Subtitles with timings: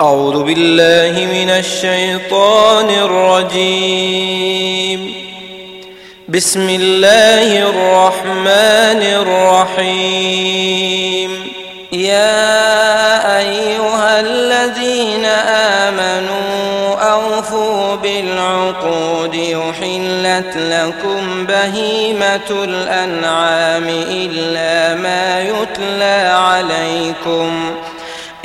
[0.00, 2.90] أعوذ بالله من الشيطان
[3.44, 5.00] الرجيم.
[6.28, 9.02] بسم الله الرحمن
[9.82, 11.30] الرحيم.
[11.92, 15.24] يا أيها الذين
[15.84, 27.74] آمنوا أوفوا بالعقود يحلت لكم بهيمة الأنعام إلا ما يتلى عليكم.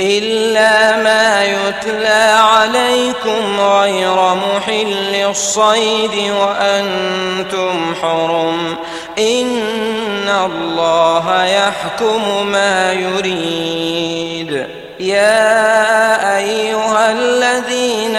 [0.02, 8.76] إلا ما يتلى عليكم غير محل الصيد وأنتم حرم.
[9.20, 14.68] إن الله يحكم ما يريد.
[15.00, 18.16] يا أيها الذين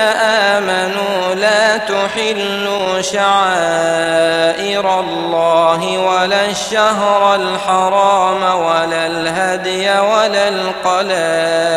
[0.57, 11.72] آمنوا لا تحلوا شعائر الله ولا الشهر الحرام ولا الهدي ولا القلائد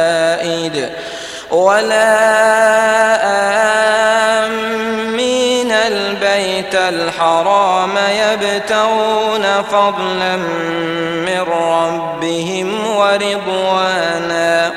[1.51, 2.15] ولا
[4.45, 10.35] آمين البيت الحرام يبتغون فضلا
[11.25, 14.71] من ربهم ورضوانا.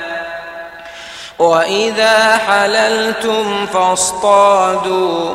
[1.38, 5.34] وإذا حللتم فاصطادوا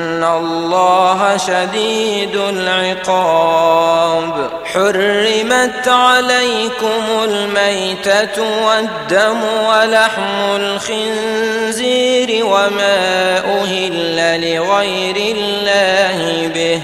[0.23, 16.81] الله شديد العقاب حرمت عليكم الميتة والدم ولحم الخنزير وما أهل لغير الله به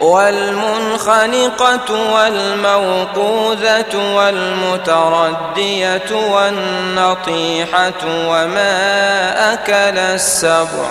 [0.00, 6.02] والمنخنقة والموقوذة والمتردية
[6.32, 10.90] والنطيحة وما أكل السبع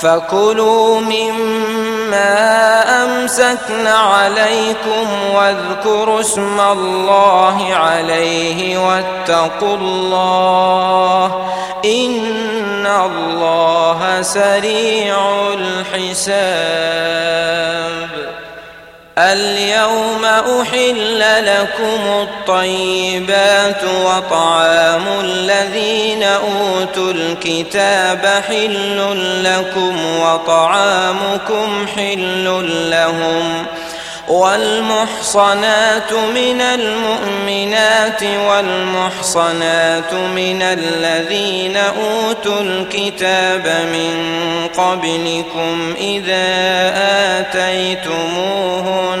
[0.00, 2.24] فكلوا مما
[3.04, 11.48] أمسكن عليكم واذكروا اسم الله عليه واتقوا الله
[11.84, 15.16] إن الله سريع
[15.52, 16.40] الحساب.
[19.20, 28.98] اليوم أحل لكم الطيبات وطعام الذين أوتوا الكتاب حل
[29.44, 32.44] لكم وطعامكم حل
[32.90, 33.66] لهم
[34.30, 44.14] والمحصنات من المؤمنات والمحصنات من الذين أوتوا الكتاب من
[44.76, 46.48] قبلكم إذا
[47.40, 49.20] آتيتموهن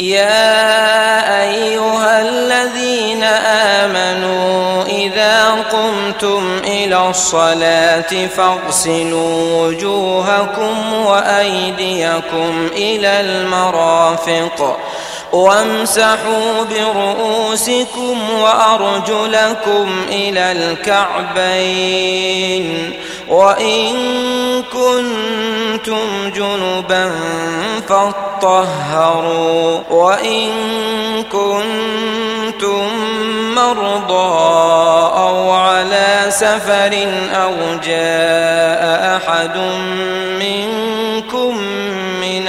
[0.00, 3.24] يا أيها الذين
[3.84, 14.78] آمنوا إذا قمتم إلى الصلاة فاغسلوا وجوهكم وأيديكم إلى المرافق
[15.32, 20.52] وامسحوا برؤوسكم وأرجلكم إلى
[21.32, 22.66] الكعبين
[23.28, 23.92] وإن
[24.72, 27.12] كنتم جنبا
[27.88, 30.50] فاطهروا وإن
[31.32, 32.88] كنتم
[33.54, 34.36] مرضى
[35.16, 37.52] أو على سفر أو
[37.84, 39.56] جاء أحد
[40.38, 41.58] منكم
[42.20, 42.48] من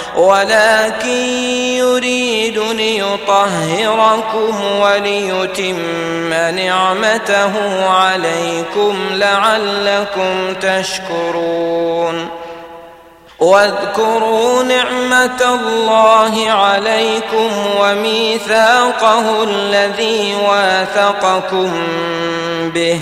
[0.15, 1.27] ولكن
[1.77, 12.27] يريد ليطهركم وليتم نعمته عليكم لعلكم تشكرون.
[13.39, 17.49] واذكروا نعمة الله عليكم
[17.79, 21.71] وميثاقه الذي واثقكم
[22.73, 23.01] به.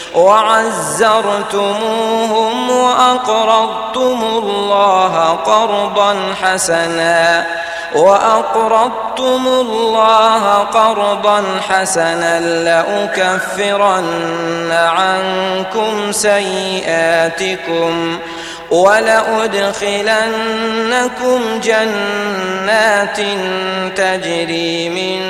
[0.15, 1.71] وعزرتموهم
[2.69, 7.45] وأقرضتم الله قرضا حسنا
[7.95, 18.19] وأقرضتم الله قرضا حسنا لأكفرن عنكم سيئاتكم
[18.71, 19.99] ولأدخلنكم
[21.63, 23.17] جنات
[23.95, 25.21] تجري من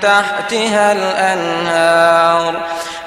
[0.00, 2.54] تحتها الأنهار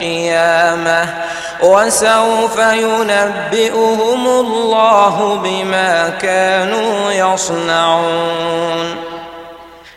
[0.00, 1.14] القيامة
[1.62, 8.96] وسوف ينبئهم الله بما كانوا يصنعون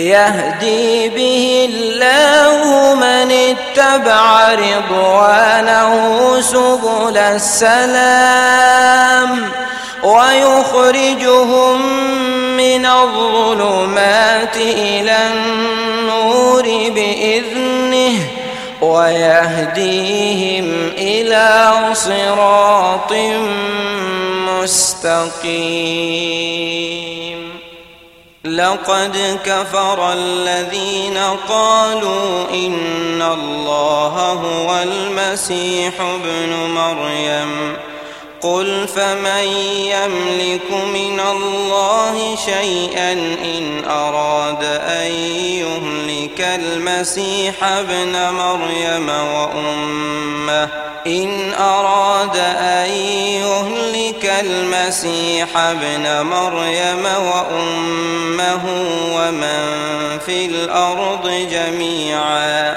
[0.00, 8.40] يهدي به الله من اتبع رضوانه سبل السلام
[10.02, 11.82] ويخرجهم
[12.56, 18.18] من الظلمات إلى النور بإذنه
[18.80, 20.66] ويهديهم
[20.98, 23.12] إلى صراط
[24.60, 27.49] مستقيم
[28.44, 31.18] لقد كفر الذين
[31.48, 37.76] قالوا إن الله هو المسيح ابن مريم.
[38.42, 39.44] قل فمن
[39.84, 45.10] يملك من الله شيئا إن أراد أن
[45.60, 50.68] يهلك المسيح ابن مريم وأمه
[51.06, 52.90] إن أراد أن
[53.40, 58.64] يهلك المسيح ابن مريم وأمه
[59.14, 59.78] ومن
[60.26, 62.76] في الأرض جميعا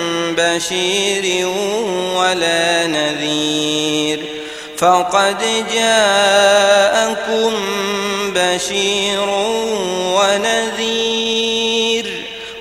[0.41, 1.47] بشير
[2.17, 4.19] ولا نذير
[4.77, 5.37] فقد
[5.73, 7.53] جاءكم
[8.35, 9.29] بشير
[10.17, 11.41] ونذير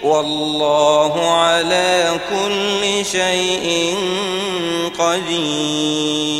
[0.03, 3.97] والله على كل شيء
[4.99, 6.40] قدير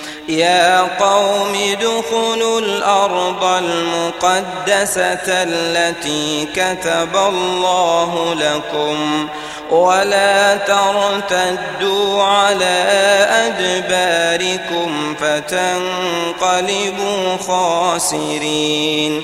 [0.31, 9.27] يا قوم ادخلوا الأرض المقدسة التي كتب الله لكم
[9.71, 12.85] ولا ترتدوا على
[13.47, 16.57] أدباركم فتنقلبوا
[17.47, 19.23] خاسرين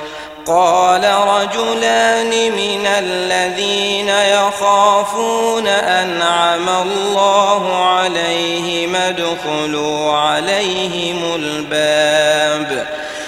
[0.51, 12.87] قال رجلان من الذين يخافون أنعم الله عليهم ادخلوا عليهم الباب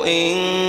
[0.06, 0.69] إن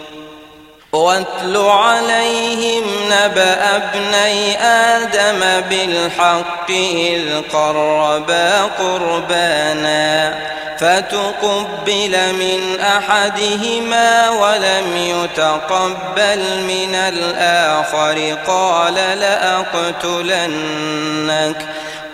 [0.93, 10.33] واتل عليهم نبأ ابني آدم بالحق إذ قربا قربانا
[10.77, 20.45] فتقبل من أحدهما ولم يتقبل من الآخر قال لأقتلنك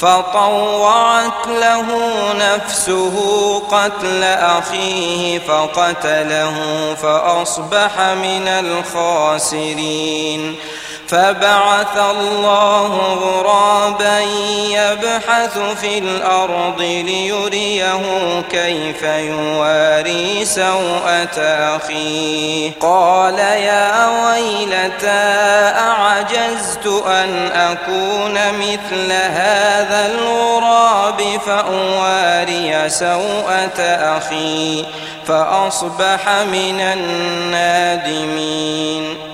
[0.00, 1.86] فطوعت له
[2.32, 3.16] نفسه
[3.70, 6.54] قتل أخيه فقتله
[6.94, 10.56] فأصبح من الخاسرين.
[11.10, 14.20] فبعث الله غرابا
[14.70, 18.00] يبحث في الأرض ليريه
[18.50, 21.40] كيف يواري سوءة
[21.76, 22.72] أخيه.
[22.80, 25.08] قال يا ويلتى
[25.78, 33.80] أعجزت أن أكون مثل هذا الغراب فأواري سوءة
[34.16, 34.84] أخي
[35.26, 38.50] فأصبح من النادمين.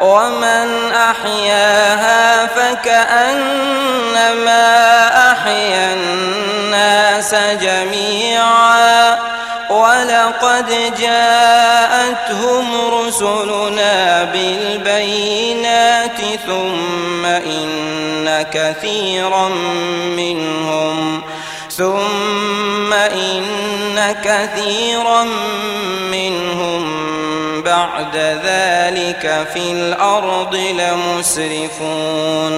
[0.00, 3.80] ومن أحياها فكأنما
[5.32, 9.18] أحيا الناس جميعا
[9.70, 19.48] ولقد جاءتهم رسلنا بالبينات ثم إن كثيرا
[20.16, 21.22] منهم
[21.70, 25.59] ثم إن كثيرا منهم
[27.80, 32.54] بعد ذلك في الأرض لمسرفون.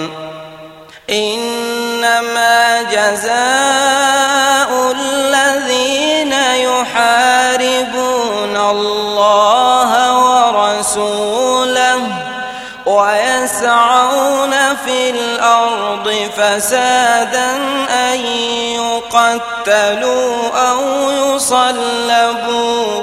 [1.11, 6.33] إنما جزاء الذين
[6.69, 8.07] يحاربون
[8.57, 12.01] الله ورسوله
[12.87, 14.55] ويسعون
[14.85, 17.51] في الأرض فسادا
[17.91, 18.19] أن
[18.81, 20.37] يقتلوا
[20.69, 20.81] أو
[21.11, 23.03] يصلبوا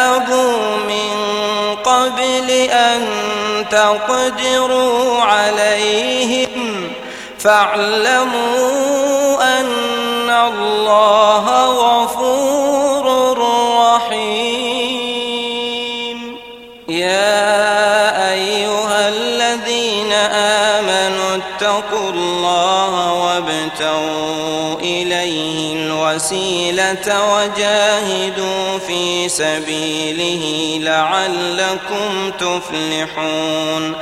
[2.11, 3.01] قبل أن
[3.71, 6.49] تقدروا عليهم
[7.39, 8.79] فاعلموا
[9.59, 12.50] أن الله غفور
[23.81, 33.95] وابتغوا إليه الوسيلة وجاهدوا في سبيله لعلكم تفلحون.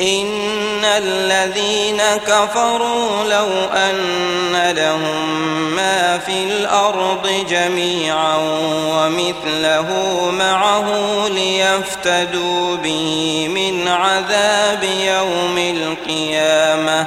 [0.00, 5.28] إن الذين كفروا لو أن لهم
[5.76, 8.36] ما في الأرض جميعا
[8.92, 9.90] ومثله
[10.30, 10.88] معه
[11.28, 17.06] ليفتدوا به من عذاب يوم القيامة.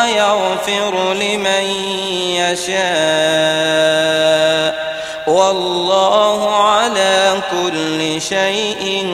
[2.51, 2.81] يشاء.
[5.27, 9.07] والله على كل شيء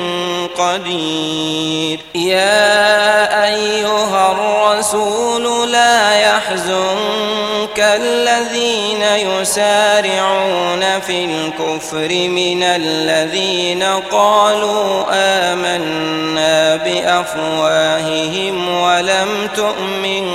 [0.58, 2.00] قدير.
[2.16, 19.50] يا أيها الرسول لا يحزنك الذين يسارعون في الكفر من الذين قالوا آمنا بأفواههم ولم
[19.56, 20.28] تؤمن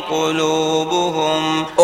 [0.00, 0.89] قلوبهم.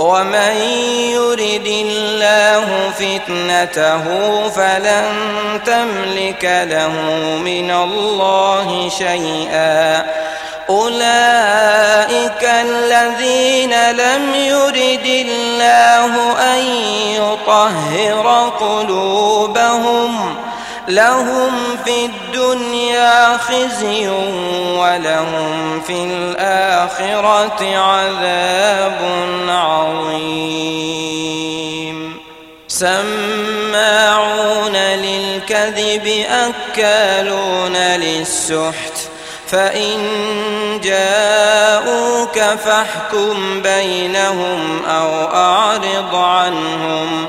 [0.00, 0.56] ومن
[1.12, 4.04] يرد الله فتنته
[4.48, 5.04] فلن
[5.66, 6.92] تملك له
[7.44, 10.06] من الله شيئا
[10.70, 16.64] أولئك الذين لم يرد الله أن
[17.16, 20.36] يطهر قلوبهم
[20.94, 21.52] لهم
[21.84, 24.08] في الدنيا خزي
[24.78, 28.98] ولهم في الآخرة عذاب
[29.48, 30.60] عظيم.
[32.68, 33.76] سماعون
[34.76, 39.10] للكذب أكالون للسحت.
[39.46, 39.98] فإن
[40.84, 47.28] جاءوك فاحكم بينهم أو أعرض عنهم.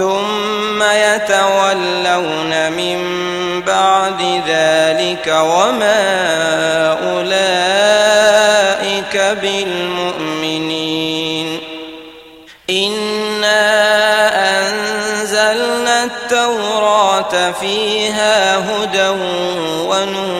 [0.00, 2.98] ثم يتولون من
[3.66, 6.02] بعد ذلك وما
[7.12, 10.78] أولئك بالمؤمنين.
[12.70, 13.68] إنا
[14.58, 19.08] أنزلنا التوراة فيها هدى
[19.88, 20.39] ونور.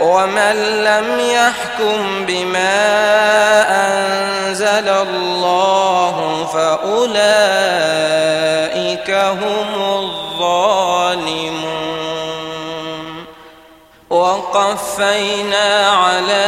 [0.00, 2.80] ومن لم يحكم بما
[3.86, 7.10] أنزل الله فأولئك
[9.10, 11.60] هم الظالمون.
[14.10, 16.46] وقفينا على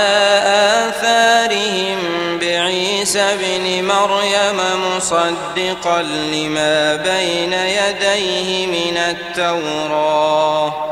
[0.88, 1.98] آثارهم
[2.38, 4.58] بعيسى بن مريم
[4.96, 10.91] مصدقا لما بين يديه من التوراه.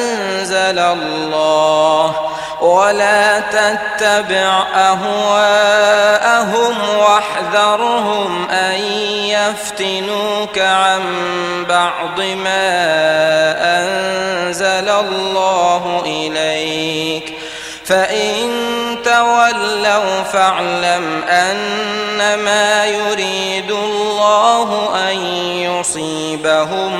[0.71, 2.15] أنزل الله
[2.61, 8.79] ولا تتبع أهواءهم واحذرهم أن
[9.25, 11.01] يفتنوك عن
[11.69, 12.71] بعض ما
[13.79, 17.33] أنزل الله إليك
[17.85, 18.49] فإن
[19.03, 25.17] تولوا فاعلم أنما يريد الله أن
[25.57, 26.99] يصيبهم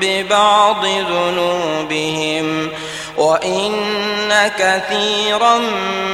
[0.00, 2.70] ببعض ذنوبهم
[3.16, 5.58] وإن كثيرا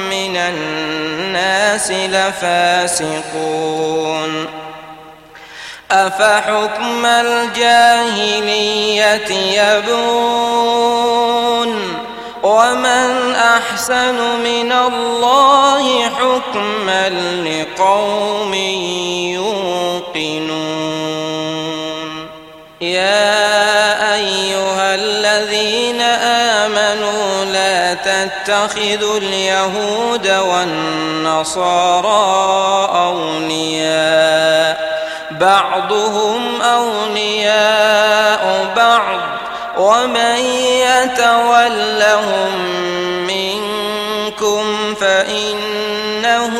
[0.09, 3.43] من الناس لفاسقون
[5.91, 8.51] أفحكم الجاهلية
[9.61, 10.83] يبغون
[12.43, 17.09] ومن أحسن من الله حكما
[17.45, 18.53] لقوم
[20.13, 20.63] يوقنون
[22.81, 23.52] يا
[28.67, 32.09] تتخذوا اليهود والنصارى
[33.05, 34.93] أولياء.
[35.31, 39.19] بعضهم أولياء بعض.
[39.77, 40.37] ومن
[40.79, 42.51] يتولهم
[43.27, 46.53] منكم فإنه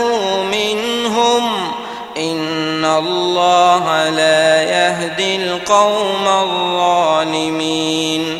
[0.52, 1.72] منهم.
[2.18, 8.39] إن الله لا يهدي القوم الظالمين.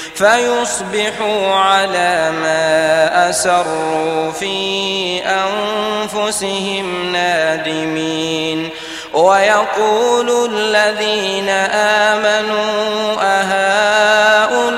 [0.15, 8.69] فيصبحوا على ما أسروا في أنفسهم نادمين.
[9.13, 11.49] ويقول الذين
[12.09, 14.71] آمنوا أهؤلاء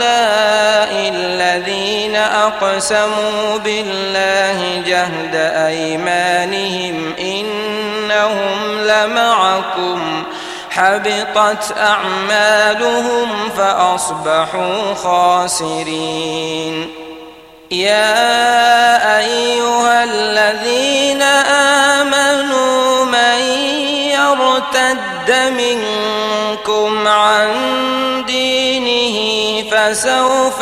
[1.15, 5.35] الذين أقسموا بالله جهد
[5.67, 10.02] أيمانهم إنهم لمعكم.
[10.73, 16.91] حبطت أعمالهم فأصبحوا خاسرين.
[17.71, 21.21] يا أيها الذين
[22.01, 23.39] آمنوا من
[24.17, 27.49] يرتد منكم عن
[28.27, 29.17] دينه
[29.71, 30.61] فسوف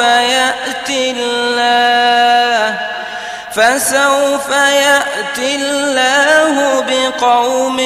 [3.55, 7.79] فسوف يأتي الله بقوم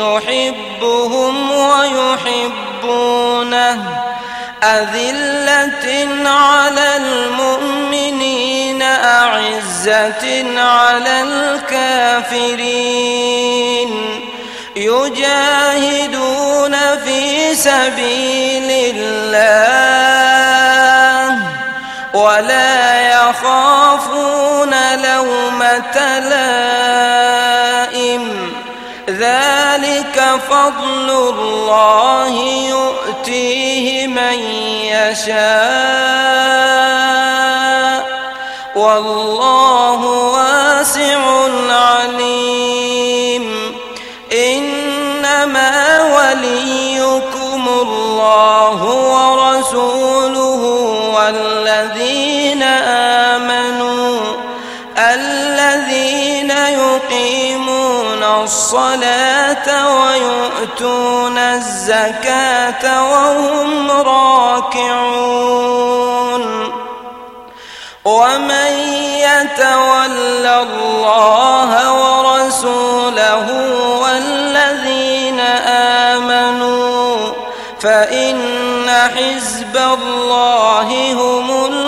[0.00, 2.98] يحبهم ويحبونه.
[4.62, 12.70] أذلة على المؤمنين أعزة على الكافرين.
[14.76, 16.74] يجاهدون
[17.04, 19.68] في سبيل الله
[22.14, 24.27] ولا يخافون
[30.78, 32.34] فضل الله
[32.68, 34.38] يؤتيه من
[34.94, 35.58] يشاء
[38.76, 41.18] والله واسع
[41.70, 43.44] عليم.
[44.32, 45.72] إنما
[46.16, 48.80] وليكم الله
[49.14, 50.62] ورسوله
[51.14, 52.62] والذين
[53.32, 54.18] آمنوا
[54.98, 59.17] الذين يقيمون الصلاة
[59.66, 65.48] ويؤتون الزكاة وهم راكعون.
[68.04, 68.72] ومن
[69.20, 73.46] يتول الله ورسوله
[74.02, 75.40] والذين
[76.10, 77.32] آمنوا
[77.80, 81.87] فإن حزب الله هم الغالبون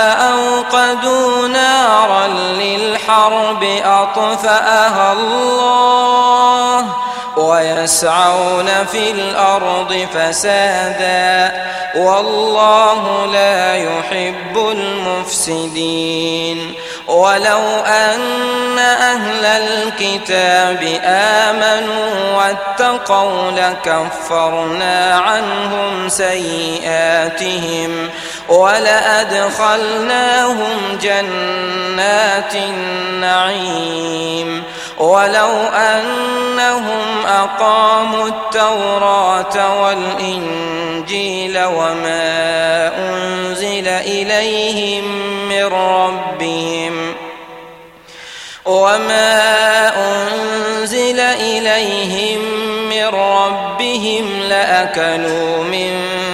[3.01, 6.85] للحرب أطفأها الله
[7.37, 11.51] ويسعون في الأرض فسادا
[11.95, 16.73] والله لا يحب المفسدين
[17.07, 28.09] ولو أن أهل الكتاب آمنوا واتقوا لكفرنا عنهم سيئاتهم
[28.49, 29.77] ولأدخلناهم
[31.01, 34.11] جنات النعيم.
[35.01, 45.03] ولو أنهم أقاموا التوراة والإنجيل وما أنزل إليهم
[45.49, 47.15] من ربهم
[48.65, 52.39] وما أنزل إليهم
[52.89, 56.20] من ربهم لأكلوا من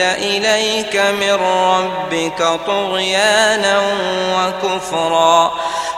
[0.00, 3.82] أنزل إليك من ربك طغيانا
[4.36, 5.52] وكفرا.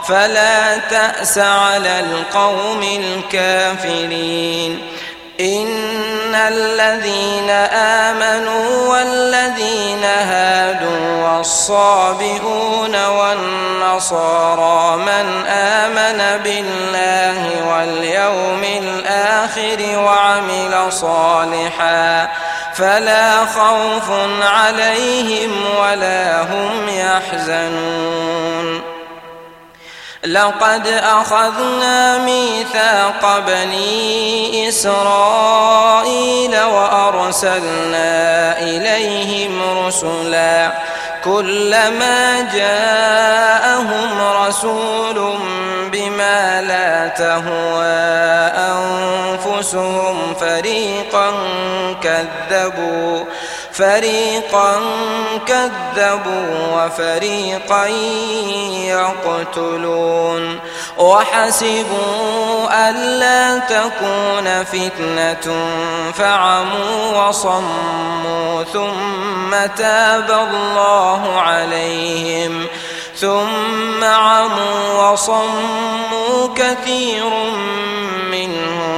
[0.09, 4.83] فلا تأس على القوم الكافرين.
[5.41, 22.29] إن الذين آمنوا والذين هادوا والصابئون والنصارى من آمن بالله واليوم الآخر وعمل صالحا
[22.79, 24.11] فلا خوف
[24.43, 25.51] عليهم
[25.81, 28.83] ولا هم يحزنون.
[30.25, 38.13] لقد أخذنا ميثاق بني إسرائيل وأرسلنا
[38.59, 40.73] إليهم رسلا.
[41.25, 45.39] كلما جاءهم رسول
[45.93, 47.85] بما لا تهوى
[48.57, 49.08] أنفسهم
[50.41, 51.33] فريقا
[52.03, 53.25] كذبوا
[53.73, 54.73] فريقا
[55.47, 57.87] كذبوا وفريقا
[58.87, 60.59] يقتلون.
[60.99, 65.47] وحسبوا ألا تكون فتنة
[66.15, 72.67] فعموا وصموا ثم تاب الله عليهم.
[73.17, 77.31] ثم عموا وصموا كثير
[78.31, 78.98] منهم.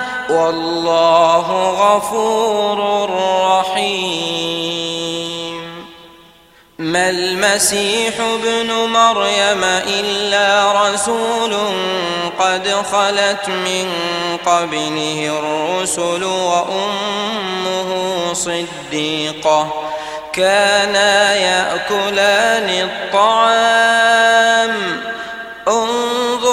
[0.31, 3.09] والله غفور
[3.59, 5.11] رحيم.
[6.79, 11.57] ما المسيح ابن مريم إلا رسول
[12.39, 13.93] قد خلت من
[14.45, 17.89] قبله الرسل وأمه
[18.33, 19.67] صديقة.
[20.33, 24.21] كانا يأكلان الطعام.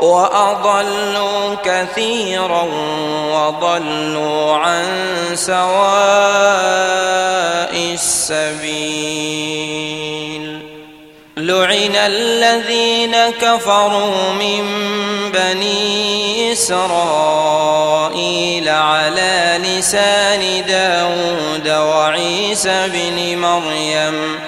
[0.00, 2.62] وأضلوا كثيرا
[3.32, 4.84] وضلوا عن
[5.34, 5.66] سواء
[7.94, 9.56] السبيل.
[11.36, 14.64] لعن الذين كفروا من
[15.32, 24.38] بني إسرائيل على لسان داود وعيسى بن مريم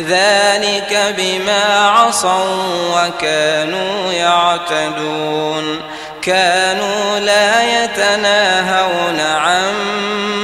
[0.00, 5.80] ذلك بما عصوا وكانوا يعتدون.
[6.22, 9.74] كانوا لا يتناهون عن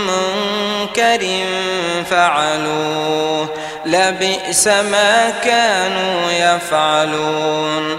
[0.07, 1.45] منكر
[2.11, 3.49] فعلوه.
[3.87, 7.99] لبئس ما كانوا يفعلون.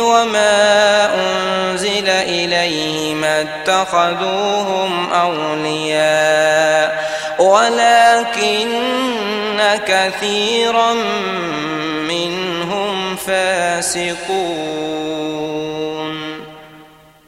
[0.00, 8.68] وما أنزل إليه ما اتخذوهم أولياء ولكن
[9.86, 10.92] كثيرا
[12.08, 15.21] منهم فاسقون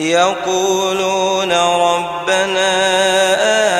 [0.00, 2.70] يقولون ربنا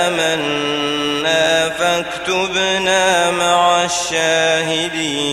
[0.08, 5.30] آمنا فاكتبنا مع الشاهدين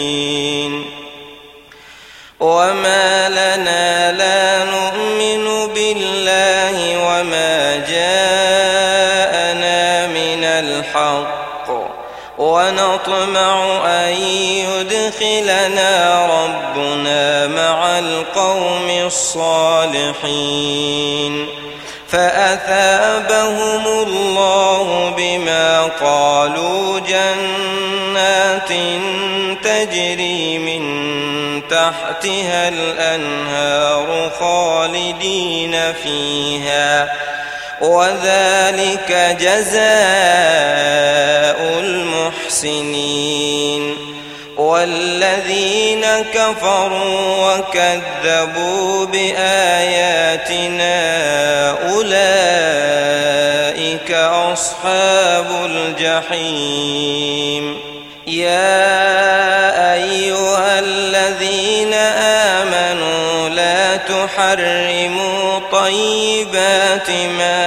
[2.40, 4.57] وما لنا لا
[12.98, 20.18] ونطمع أن يدخلنا ربنا مع القوم الصالحين.
[22.10, 28.70] فأثابهم الله بما قالوا جنات
[29.64, 30.88] تجري من
[31.68, 37.10] تحتها الأنهار خالدين فيها.
[37.82, 39.80] وذلك جزاء
[42.60, 43.84] المحسنين
[44.58, 50.90] والذين كفروا وكذبوا بآياتنا
[51.90, 53.32] أولئك
[54.52, 57.18] أصحاب الجحيم.
[58.28, 61.94] يا أيها الذين
[62.54, 67.67] آمنوا لا تحرموا طيبات ما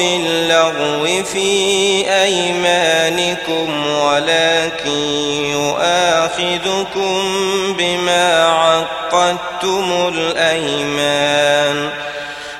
[0.00, 4.90] باللغو في أيمانكم ولكن
[5.52, 7.22] يؤاخذكم
[7.78, 11.90] بما عقدتم الأيمان.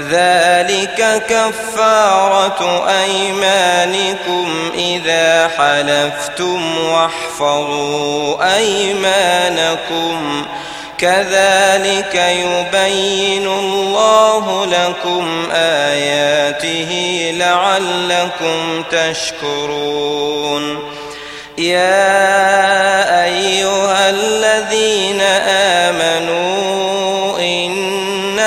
[0.00, 10.46] ذلك كفارة أيمانكم إذا حلفتم واحفظوا أيمانكم.
[10.98, 16.90] كذلك يبين الله لكم آياته
[17.34, 20.64] لعلكم تشكرون.
[21.58, 25.20] يا أيها الذين
[25.80, 26.95] آمنوا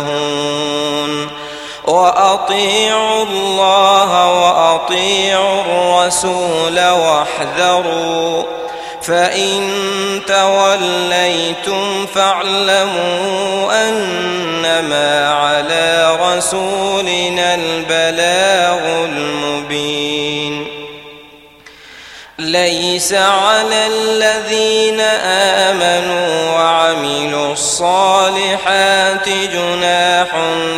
[0.00, 1.30] منتهون
[1.84, 8.42] وأطيعوا الله وأطيعوا الرسول واحذروا.
[9.02, 9.60] فإن
[10.26, 20.66] توليتم فاعلموا أنما على رسولنا البلاغ المبين.
[22.38, 25.00] ليس على الذين
[25.70, 26.56] آمنوا
[26.96, 30.28] وعملوا الصالحات جناح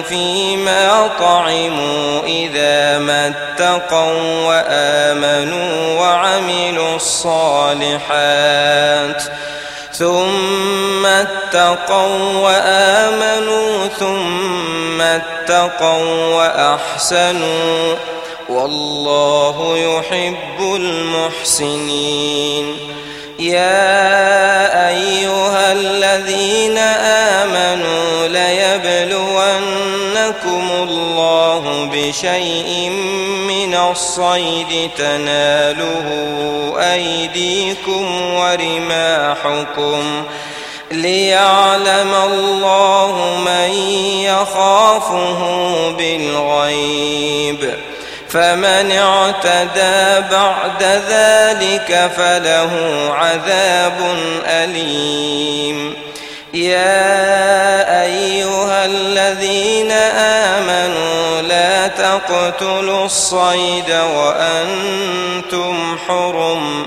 [0.08, 8.02] فيما طعموا إذا ما اتقوا وآمنوا وعملوا الصالحات
[9.92, 17.94] ثم اتقوا وآمنوا ثم اتقوا وأحسنوا
[18.48, 22.76] والله يحب المحسنين
[23.38, 26.78] يا أيها الذين
[27.38, 29.68] آمنوا ليبلونكم
[30.72, 32.90] الله بشيء
[33.48, 36.06] من الصيد تناله
[36.78, 40.24] أيديكم ورماحكم
[40.92, 43.70] ليعلم الله من
[44.24, 45.40] يخافه
[45.90, 47.74] بالغيب
[48.30, 52.72] فمن اعتدى بعد ذلك فله
[53.14, 54.16] عذاب
[54.46, 55.94] أليم.
[56.54, 59.92] يا أيها الذين
[60.52, 66.86] آمنوا لا تقتلوا الصيد وأنتم حرم.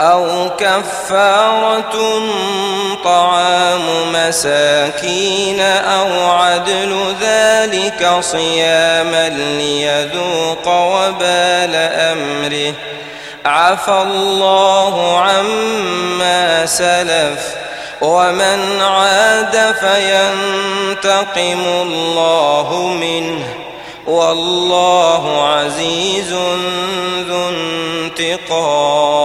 [0.00, 2.22] أو كفارة
[3.04, 12.74] طعام مساكين أو عدل ذلك صياما ليذوق وبال أمره.
[13.44, 17.54] عفى الله عما سلف.
[18.00, 23.73] ومن عاد فينتقم الله منه.
[24.06, 26.32] والله عزيز
[27.28, 27.48] ذو
[28.08, 29.24] انتقام.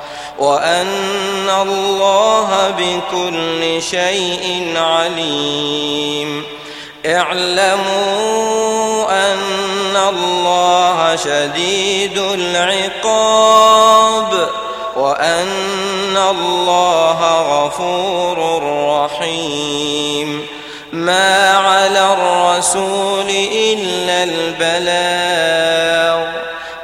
[0.41, 6.43] وأن الله بكل شيء عليم.
[7.05, 13.49] اعلموا أن الله شديد العقاب
[14.95, 20.47] وأن الله غفور رحيم.
[20.93, 26.25] ما على الرسول إلا البلاغ.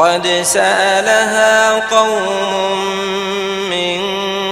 [0.00, 2.78] قد سألها قوم
[3.70, 4.00] من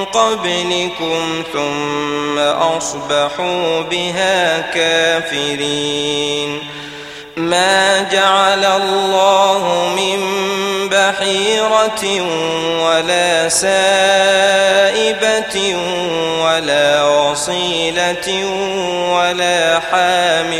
[0.05, 6.61] قبلكم ثم أصبحوا بها كافرين.
[7.39, 10.49] ما جعل الله من
[10.89, 12.23] بحيرة
[12.85, 13.77] ولا سائبة
[16.43, 18.45] ولا وصيلة
[19.15, 20.53] ولا حام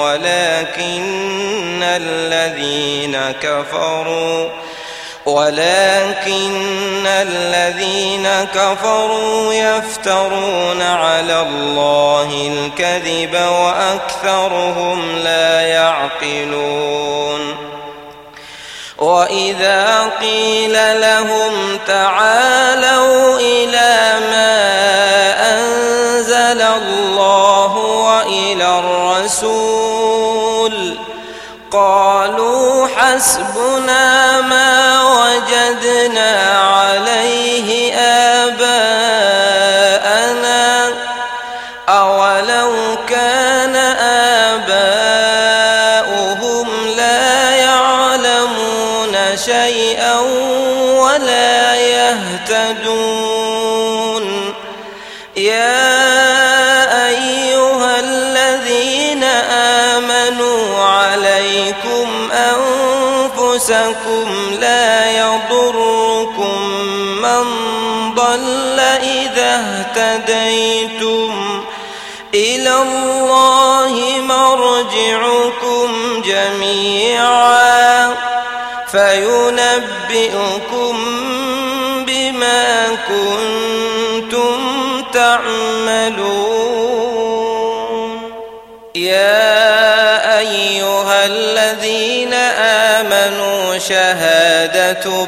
[0.00, 4.48] ولكن الذين كفروا
[5.26, 17.56] ولكن الذين كفروا يفترون على الله الكذب وأكثرهم لا يعقلون.
[18.98, 24.52] وإذا قيل لهم تعالوا إلى ما
[25.58, 30.12] أنزل الله وإلى الرسول
[31.72, 34.91] قالوا حسبنا ما
[78.92, 80.96] فينبئكم
[82.06, 82.64] بما
[83.08, 84.58] كنتم
[85.12, 86.52] تعملون.
[88.94, 92.34] يا أيها الذين
[92.94, 94.31] آمنوا شهادة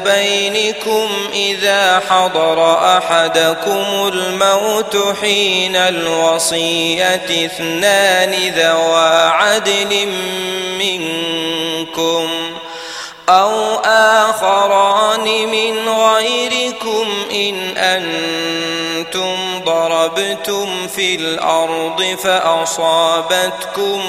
[0.03, 10.07] بينكم إذا حضر أحدكم الموت حين الوصية اثنان ذوى عدل
[10.79, 12.29] منكم
[13.29, 24.01] أو آخران من غيركم إن أنتم ضربتم في الأرض فأصابتكم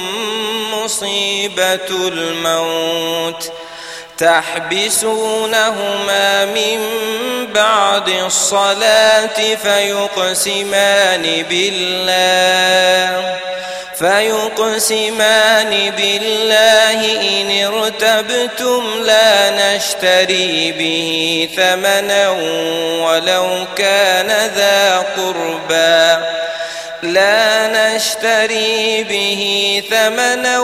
[0.73, 3.53] مصيبة الموت
[4.19, 6.05] تحبسونهما
[6.45, 6.81] من
[7.55, 13.37] بعد الصلاة فيقسمان بالله
[13.99, 22.31] فيقسمان بالله إن ارتبتم لا نشتري به ثمنا
[23.01, 26.25] ولو كان ذا قربى.
[27.03, 30.61] لا نشتري به ثمنا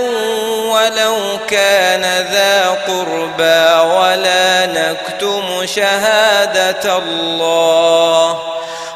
[0.66, 2.02] ولو كان
[2.32, 8.42] ذا قربى ولا نكتم شهادة الله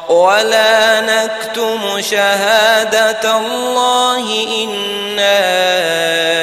[0.09, 5.39] ولا نكتم شهادة الله إنا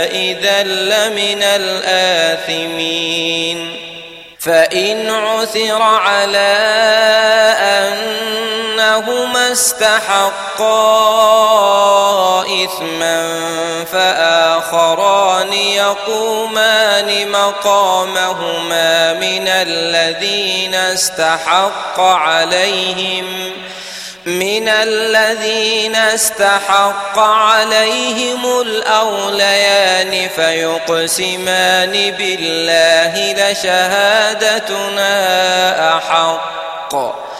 [0.04, 3.04] إذا لمن الآثمين
[4.40, 6.54] فإن عثر على
[8.94, 10.74] أنهما استحقا
[12.64, 13.44] إثما
[13.92, 23.52] فآخران يقومان مقامهما من الذين استحق عليهم
[24.26, 35.08] من الذين استحق عليهم الأوليان فيقسمان بالله لشهادتنا
[35.96, 37.33] أحق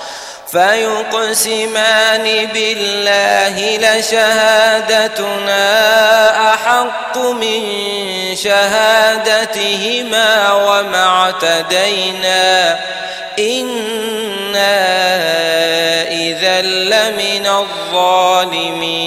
[0.55, 5.64] فيقسمان بالله لشهادتنا
[6.55, 7.62] أحق من
[8.36, 12.78] شهادتهما وما اعتدينا
[13.38, 14.76] إنا
[16.09, 17.46] إذا لمن
[17.92, 19.05] الظالمين.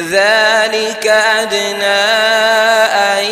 [0.00, 2.04] ذلك أدنى
[3.10, 3.24] أن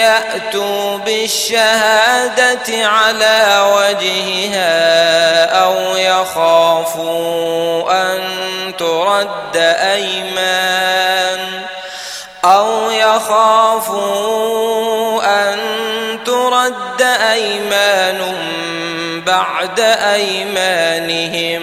[0.00, 3.40] يأتوا بالشهادة على
[3.74, 5.05] وجهها.
[6.20, 8.20] يخافوا أن
[8.78, 11.62] ترد أيمان
[12.44, 14.06] أو يخافوا
[15.24, 15.58] أن
[16.24, 17.02] ترد
[17.32, 18.36] أيمان
[19.26, 19.80] بعد
[20.14, 21.62] أيمانهم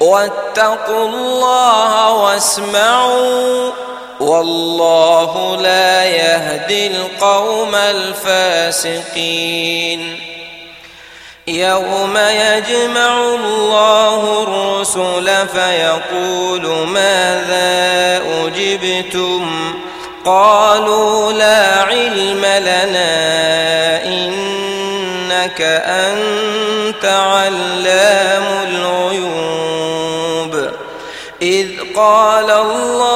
[0.00, 3.72] واتقوا الله واسمعوا
[4.20, 9.06] والله لا يهدي القوم الفاسقين
[11.48, 19.74] يوم يجمع الله الرسل فيقول ماذا أجبتم؟
[20.24, 30.70] قالوا لا علم لنا إنك أنت علام الغيوب.
[31.42, 33.15] إذ قال الله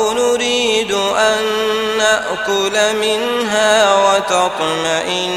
[2.31, 5.31] نأكل منها وتطمئن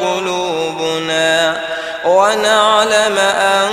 [0.00, 1.60] قلوبنا
[2.04, 3.68] ونعلم أن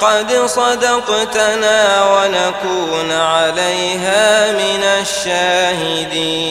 [0.00, 6.44] قد صدقتنا ونكون عليها من الشاهدين.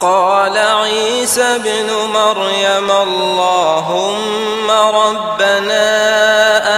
[0.00, 5.86] قال عيسى ابن مريم اللهم ربنا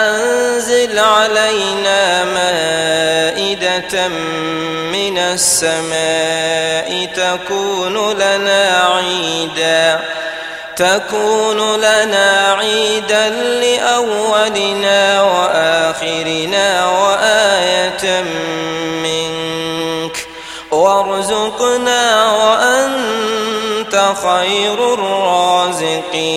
[0.07, 1.88] أنزل علينا
[4.93, 10.01] من السماء تكون لنا عيدا
[10.77, 18.23] تكون لنا عيدا لأولنا وآخرنا وآية
[19.03, 20.27] منك
[20.71, 26.29] وارزقنا وأنت خير الرازقين.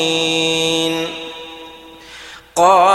[2.55, 2.90] قال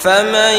[0.00, 0.54] فمن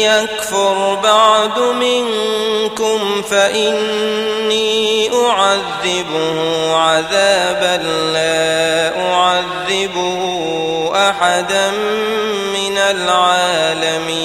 [0.00, 7.82] يكفر بعد منكم فإني أعذبه عذابا
[8.12, 10.20] لا أعذبه
[10.94, 11.70] أحدا
[12.54, 14.24] من العالمين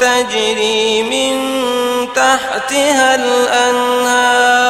[0.00, 1.34] تجري من
[2.14, 4.64] تحتها الأنهار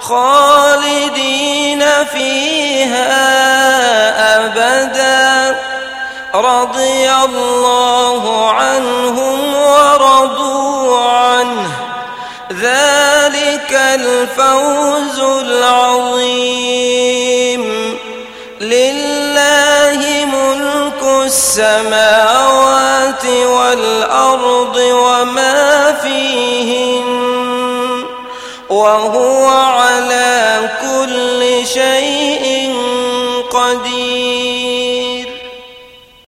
[0.00, 3.08] خالدين فيها
[4.46, 5.58] أبدا.
[6.34, 11.70] رضي الله عنهم ورضوا عنه.
[12.52, 16.68] ذلك الفوز العظيم.
[18.60, 22.57] لله ملك السماوات
[25.22, 27.04] وما فيهن
[28.70, 32.17] وهو على كل شيء